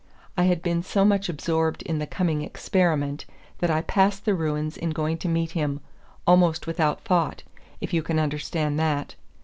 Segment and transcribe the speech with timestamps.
[0.35, 3.25] I had been so much absorbed in the coming experiment
[3.59, 5.79] that I passed the ruins in going to meet him,
[6.25, 7.43] almost without thought,
[7.81, 9.13] if you can understand that.